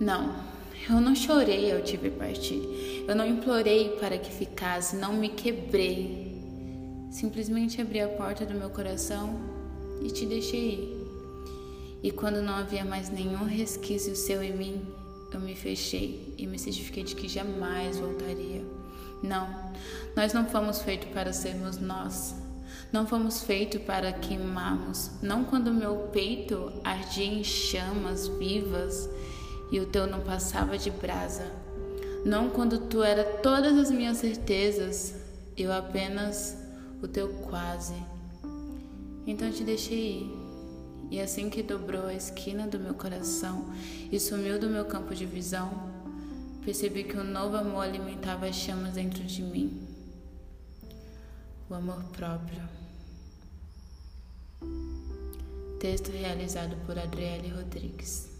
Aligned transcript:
Não, 0.00 0.32
eu 0.88 1.00
não 1.00 1.12
chorei 1.12 1.72
ao 1.72 1.82
te 1.82 1.96
ver 1.96 2.12
partir. 2.12 3.04
Eu 3.08 3.16
não 3.16 3.26
implorei 3.26 3.96
para 3.98 4.16
que 4.16 4.30
ficasse, 4.30 4.94
não 4.94 5.12
me 5.12 5.28
quebrei. 5.28 6.40
Simplesmente 7.10 7.80
abri 7.80 8.00
a 8.00 8.08
porta 8.08 8.46
do 8.46 8.54
meu 8.54 8.70
coração 8.70 9.40
e 10.00 10.08
te 10.10 10.24
deixei 10.24 10.70
ir. 10.70 10.98
E 12.00 12.12
quando 12.12 12.40
não 12.40 12.54
havia 12.54 12.84
mais 12.84 13.10
nenhum 13.10 13.44
resquício 13.44 14.14
seu 14.14 14.40
em 14.40 14.56
mim, 14.56 14.86
eu 15.32 15.40
me 15.40 15.56
fechei 15.56 16.32
e 16.38 16.46
me 16.46 16.58
certifiquei 16.60 17.02
de 17.02 17.16
que 17.16 17.26
jamais 17.26 17.98
voltaria. 17.98 18.64
Não, 19.20 19.48
nós 20.14 20.32
não 20.32 20.46
fomos 20.46 20.80
feitos 20.80 21.08
para 21.08 21.32
sermos 21.32 21.76
nós. 21.76 22.36
Não 22.92 23.04
fomos 23.04 23.42
feitos 23.42 23.82
para 23.82 24.12
queimarmos. 24.12 25.10
Não 25.20 25.44
quando 25.44 25.74
meu 25.74 26.08
peito 26.12 26.72
ardia 26.84 27.26
em 27.26 27.42
chamas 27.42 28.28
vivas 28.28 29.10
e 29.70 29.80
o 29.80 29.86
teu 29.86 30.06
não 30.06 30.20
passava 30.20 30.78
de 30.78 30.90
brasa. 30.90 31.50
Não 32.24 32.50
quando 32.50 32.78
tu 32.88 33.02
era 33.02 33.24
todas 33.24 33.76
as 33.78 33.90
minhas 33.90 34.18
certezas, 34.18 35.14
eu 35.56 35.72
apenas 35.72 36.56
o 37.02 37.08
teu 37.08 37.28
quase. 37.48 37.94
Então 39.26 39.50
te 39.50 39.62
deixei 39.64 40.22
ir. 40.22 40.38
E 41.10 41.20
assim 41.20 41.48
que 41.48 41.62
dobrou 41.62 42.06
a 42.06 42.14
esquina 42.14 42.66
do 42.66 42.78
meu 42.78 42.92
coração 42.92 43.72
e 44.12 44.20
sumiu 44.20 44.58
do 44.58 44.68
meu 44.68 44.84
campo 44.84 45.14
de 45.14 45.24
visão, 45.24 45.70
percebi 46.64 47.04
que 47.04 47.16
um 47.16 47.24
novo 47.24 47.56
amor 47.56 47.84
alimentava 47.84 48.46
as 48.46 48.56
chamas 48.56 48.94
dentro 48.94 49.24
de 49.24 49.42
mim. 49.42 49.86
O 51.70 51.74
amor 51.74 52.02
próprio. 52.12 52.62
Texto 55.80 56.10
realizado 56.10 56.76
por 56.84 56.98
Adriele 56.98 57.48
Rodrigues. 57.48 58.37